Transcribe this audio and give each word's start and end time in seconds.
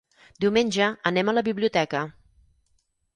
Diumenge 0.43 0.87
anem 1.11 1.29
a 1.29 1.35
la 1.39 1.43
biblioteca. 1.49 2.01